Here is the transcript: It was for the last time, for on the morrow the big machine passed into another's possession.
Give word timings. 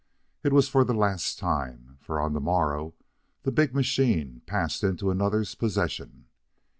It 0.43 0.51
was 0.51 0.67
for 0.67 0.83
the 0.83 0.95
last 0.95 1.37
time, 1.37 1.99
for 2.01 2.19
on 2.19 2.33
the 2.33 2.41
morrow 2.41 2.95
the 3.43 3.51
big 3.51 3.75
machine 3.75 4.41
passed 4.47 4.83
into 4.83 5.11
another's 5.11 5.53
possession. 5.53 6.25